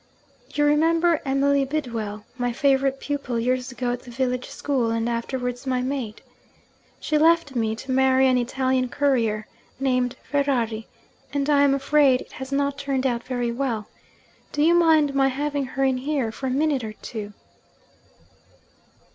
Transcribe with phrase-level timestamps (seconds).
[0.49, 5.67] 'You remember Emily Bidwell, my favourite pupil years ago at the village school, and afterwards
[5.67, 6.23] my maid?
[6.99, 9.45] She left me, to marry an Italian courier,
[9.79, 10.87] named Ferrari
[11.33, 13.89] and I am afraid it has not turned out very well.
[14.51, 17.33] Do you mind my having her in here for a minute or two?'